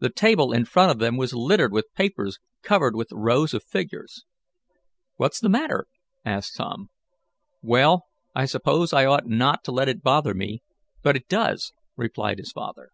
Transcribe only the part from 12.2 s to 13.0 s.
his father.